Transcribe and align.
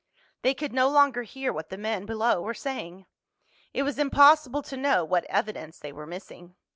They 0.41 0.55
could 0.55 0.73
no 0.73 0.89
longer 0.89 1.21
hear 1.21 1.53
what 1.53 1.69
the 1.69 1.77
men 1.77 2.07
below 2.07 2.41
were 2.41 2.55
saying. 2.55 3.05
It 3.71 3.83
was 3.83 3.99
impossible 3.99 4.63
to 4.63 4.75
know 4.75 5.05
what 5.05 5.25
evidence 5.25 5.77
they 5.77 5.91
were 5.91 6.07
missing. 6.07 6.55